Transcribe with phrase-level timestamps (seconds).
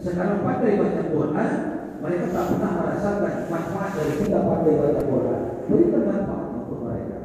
[0.00, 1.50] sekarang pandai baca Quran,
[2.00, 5.40] mereka tak pernah merasakan manfaat dari kita pandai baca Quran.
[5.68, 7.18] Berikan manfaat untuk mereka.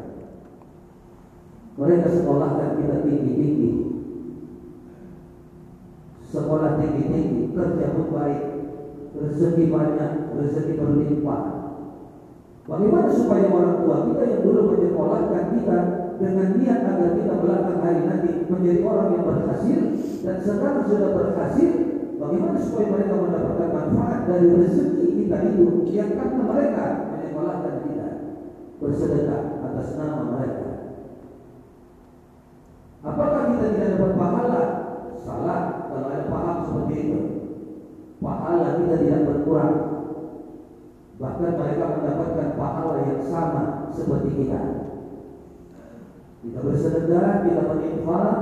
[1.76, 3.72] Mereka sekolahkan kita tinggi-tinggi.
[6.36, 8.42] Sekolah tinggi-tinggi, kerja baik,
[9.16, 11.44] rezeki banyak, rezeki berlimpah.
[12.66, 15.78] Bagaimana supaya orang tua kita yang dulu menyekolahkan kita
[16.18, 19.80] dengan niat agar kita belakang hari nanti menjadi orang yang berhasil
[20.26, 21.85] dan sekarang sudah berhasil,
[22.26, 28.10] bagaimana supaya mereka mendapatkan manfaat dari rezeki kita itu yang karena mereka menyekolahkan kita
[28.82, 30.68] bersedekah atas nama mereka.
[33.06, 34.64] Apakah kita tidak dapat pahala?
[35.14, 35.62] Salah
[35.94, 37.20] kalau ada paham seperti itu.
[38.26, 40.02] Pahala kita tidak berkurang.
[41.22, 44.62] Bahkan mereka mendapatkan pahala yang sama seperti kita.
[46.42, 48.38] Kita bersedekah, kita berinfak,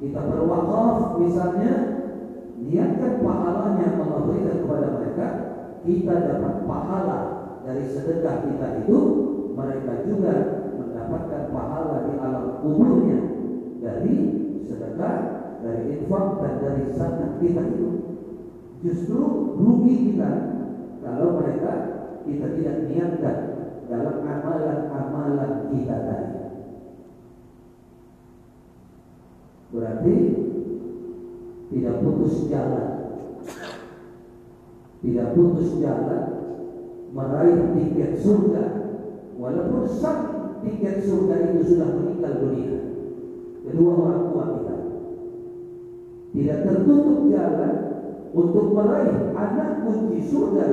[0.00, 1.97] kita berwakaf misalnya,
[2.58, 5.26] niatkan pahalanya Allah berikan kepada mereka,
[5.86, 7.18] kita dapat pahala
[7.62, 8.98] dari sedekah kita itu,
[9.54, 10.32] mereka juga
[10.74, 13.18] mendapatkan pahala di alam kuburnya
[13.78, 14.14] dari
[14.66, 15.16] sedekah,
[15.62, 17.88] dari infak dan dari zakat kita itu.
[18.78, 19.18] Justru
[19.58, 20.30] rugi kita
[21.02, 21.72] kalau mereka
[22.22, 23.36] kita tidak niatkan
[23.88, 26.30] dalam amalan-amalan kita tadi.
[29.68, 30.14] Berarti
[31.68, 32.88] tidak putus jalan.
[34.98, 36.38] Tidak putus jalan
[37.08, 38.64] meraih tiket surga
[39.38, 40.22] walaupun sang
[40.60, 42.78] tiket surga itu sudah meninggal dunia.
[43.64, 44.76] Kedua orang tua kita
[46.34, 47.74] tidak tertutup jalan
[48.36, 50.66] untuk meraih anak kunci surga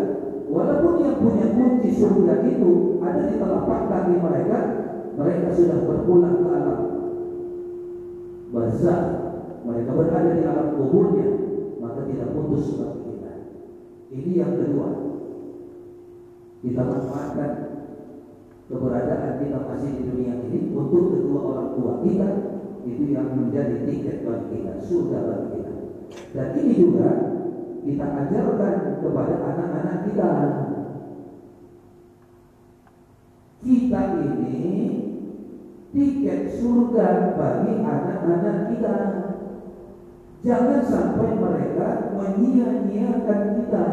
[0.52, 4.60] walaupun yang punya kunci surga itu ada di telapak kaki mereka
[5.16, 6.82] mereka sudah berpulang ke alam
[8.52, 9.02] barzah
[9.64, 11.28] mereka berada di alam kuburnya
[12.56, 13.32] putus bagi kita.
[14.16, 14.90] Ini yang kedua.
[16.64, 17.52] Kita manfaatkan
[18.72, 22.30] keberadaan kita masih di dunia ini untuk kedua orang tua kita.
[22.86, 25.74] Itu yang menjadi tiket bagi kita surga bagi kita.
[26.32, 27.10] Dan ini juga
[27.84, 30.32] kita ajarkan kepada anak-anak kita.
[33.66, 34.58] Kita ini
[35.92, 39.25] tiket surga bagi anak-anak kita.
[40.46, 43.86] Jangan sampai mereka menyia-nyiakan kita.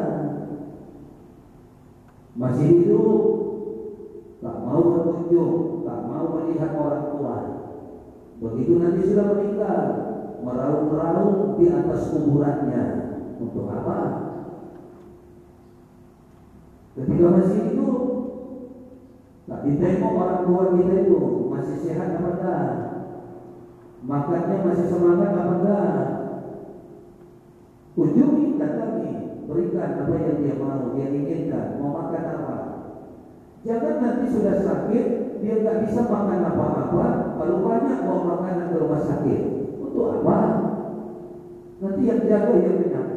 [2.37, 3.21] Masih hidup,
[4.45, 7.37] tak mau berkunjung, tak mau melihat orang tua.
[8.37, 9.81] Begitu nanti sudah meninggal,
[10.45, 12.85] meraung-raung di atas kuburannya.
[13.41, 13.99] Untuk apa?
[16.93, 17.97] Ketika masih hidup,
[19.49, 22.69] tak ditengok orang tua kita itu masih sehat apa enggak?
[24.05, 26.22] Makannya masih semangat apa enggak?
[29.53, 32.55] Berikan apa yang dia mau, dia inginkan, mau makan apa.
[33.63, 35.07] Jangan nanti sudah sakit,
[35.45, 39.41] dia nggak bisa makan apa-apa, kalau banyak mau makanan ke rumah sakit.
[39.77, 40.39] Untuk apa?
[41.85, 43.11] Nanti yang jaga yang kenyang.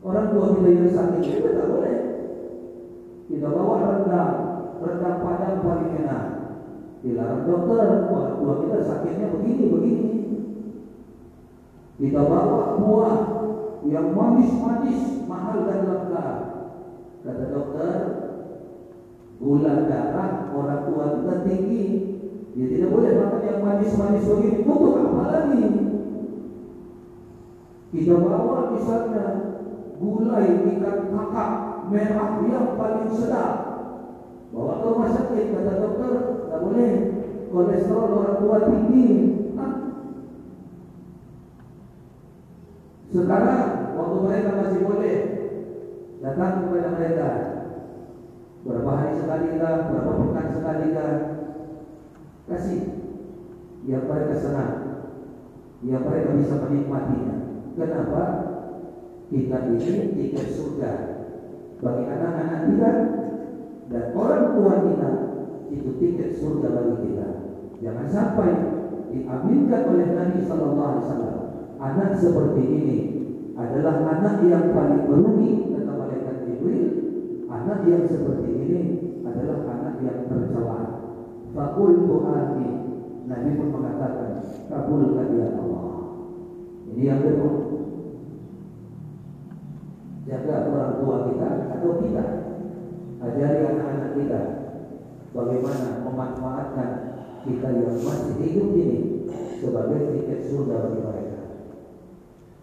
[0.00, 1.96] Orang tua kita yang sakit kita tak boleh.
[3.28, 4.34] Kita bawa rendang,
[4.80, 6.24] rendang padang paling enak.
[7.04, 10.08] Dilarang dokter, orang tua kita sakitnya begini begini.
[11.98, 13.18] Kita bawa buah
[13.86, 16.36] yang manis-manis, mahal dan lengkap.
[17.22, 17.98] Kata dokter,
[19.38, 21.84] gula darah orang tua kita tinggi.
[22.58, 24.66] Dia tidak boleh makan yang manis-manis begini.
[24.66, 25.62] Untuk apa lagi?
[27.88, 29.24] Kita bawa misalnya
[29.98, 31.50] gulai ikan kakak
[31.88, 33.54] merah yang paling sedap.
[34.50, 36.12] Bawa ke rumah sakit kata dokter,
[36.50, 36.92] tak boleh.
[37.48, 39.08] Kolesterol orang tua tinggi.
[39.56, 39.87] Hah?
[43.08, 45.16] Sekarang waktu mereka masih boleh
[46.20, 47.30] datang kepada mereka.
[48.68, 51.12] Berapa hari sekali kah, berapa pekan sekali kah,
[52.52, 52.80] kasih.
[53.88, 54.72] Biar mereka senang,
[55.80, 57.36] biar mereka bisa menikmatinya.
[57.72, 58.24] Kenapa?
[59.32, 60.92] Kita ini tiket surga.
[61.78, 62.90] Bagi anak-anak kita
[63.88, 65.10] dan orang tua kita
[65.72, 67.28] itu tiket surga bagi kita.
[67.80, 68.50] Jangan sampai
[69.08, 71.37] diaminkan oleh Nabi Sallallahu Alaihi Wasallam
[71.78, 72.98] anak seperti ini
[73.54, 76.86] adalah anak yang paling merugi kata malaikat Jibril.
[77.48, 78.80] Anak yang seperti ini
[79.24, 80.80] adalah anak yang tercela.
[81.54, 82.74] Fakul amin.
[83.28, 84.40] Nabi pun mengatakan,
[84.72, 85.88] kabulkan ya Allah.
[86.92, 87.52] Ini yang kedua.
[90.28, 92.24] Jaga orang tua kita atau kita.
[93.18, 94.40] Ajari anak-anak kita
[95.34, 96.90] bagaimana memanfaatkan
[97.42, 98.98] kita yang masih hidup ini
[99.58, 101.27] sebagai tiket surga bagi mereka.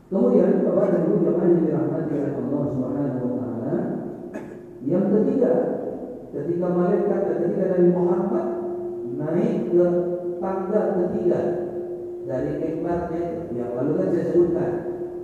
[0.06, 3.76] Kemudian Bapak dan Ibu jemaah yang dirahmati oleh Allah Subhanahu wa taala,
[4.86, 5.54] yang ketiga,
[6.30, 8.46] ketika malaikat dan ketika Nabi Muhammad
[9.18, 9.86] naik ke
[10.38, 11.42] tangga ketiga
[12.30, 13.24] dari mimbarnya
[13.58, 14.72] yang lalu kan saya sebutkan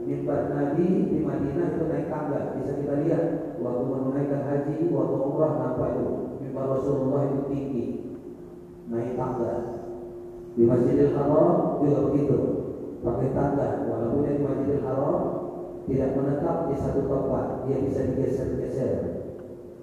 [0.02, 3.24] mimbar Nabi di Madinah itu naik tangga bisa kita lihat
[3.62, 6.10] waktu menunaikan haji waktu umrah nampak itu
[6.42, 7.86] mimbar Rasulullah itu tinggi
[8.90, 9.62] naik tangga.
[10.52, 12.38] Di Masjidil Haram juga begitu
[13.02, 15.18] pakai tangga walaupun di Masjidil Haram
[15.90, 18.94] tidak menetap di satu tempat dia bisa digeser-geser.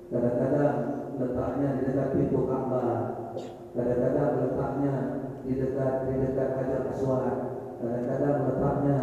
[0.09, 0.75] Kadang-kadang
[1.19, 2.95] letaknya di dekat pintu Ka'bah
[3.75, 4.95] kadang-kadang letaknya
[5.43, 7.35] di dekat di dekat Hajar Aswad
[7.83, 8.97] kadang-kadang letaknya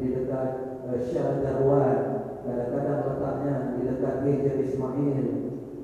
[0.00, 0.48] di dekat
[0.88, 1.96] uh, Syar Jarwan
[2.42, 5.26] kadang-kadang letaknya di dekat Gejer Ismail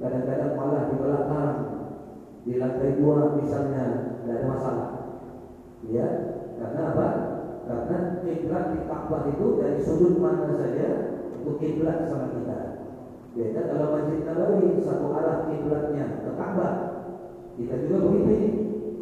[0.00, 1.54] kadang-kadang malah di belakang
[2.44, 3.84] di lantai dua misalnya
[4.20, 4.88] tidak ada masalah.
[5.88, 6.08] Ya
[6.60, 7.08] karena apa
[7.64, 10.88] karena kiblat di Ka'bah itu dari sudut mana saja
[11.40, 12.58] untuk kiblat sama kita.
[13.34, 16.74] Beda kalau Masjid Nabawi satu arah kiblatnya ke Ka'bah
[17.54, 18.34] kita juga begitu.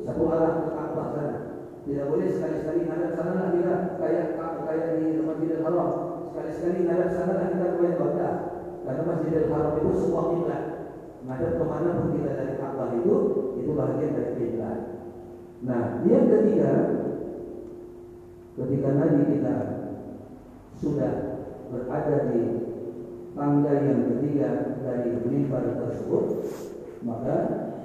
[0.03, 1.39] Satu arah ke Ka'bah sana.
[1.83, 3.75] Tidak boleh sekali-sekali ngadap sana lah kita.
[3.99, 5.91] Kayak kayak di Masjidil Haram.
[6.31, 8.29] Sekali-sekali ngadap sana lah kita kepada
[8.83, 10.63] karena Masjidil Haram itu sebuah kiblat.
[11.23, 13.15] Ngadap ke mana pun kita dari Ka'bah itu
[13.59, 14.79] itu bagian dari kiblat.
[15.63, 16.71] Nah yang ketiga
[18.53, 19.55] ketika Nabi kita
[20.77, 21.13] sudah
[21.73, 22.43] berada di
[23.33, 26.25] tangga yang ketiga dari mimbar tersebut
[27.01, 27.37] maka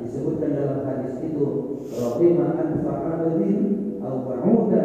[0.04, 1.46] disebutkan dalam hadis itu
[1.88, 3.56] Rabbima anfa'alin
[4.04, 4.84] au ba'uda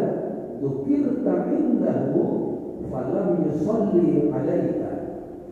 [0.63, 2.21] dukirta indahu
[2.87, 4.91] falam yusalli alaika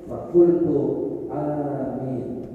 [0.07, 0.79] fakultu